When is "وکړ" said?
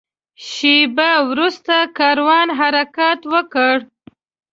3.33-3.75